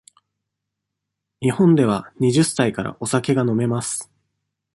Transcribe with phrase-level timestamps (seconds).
[1.41, 4.11] 日本では二十歳からお酒が飲めます。